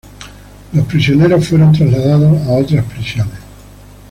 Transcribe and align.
Los 0.73 0.87
prisioneros 0.87 1.47
fueron 1.47 1.73
trasladados 1.73 2.35
a 2.47 2.53
otras 2.53 2.83
prisiones. 2.85 3.37